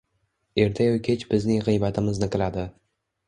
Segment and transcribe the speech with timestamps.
[0.63, 2.67] Erta-yu kecha bizning g‘iybatimizni qiladi.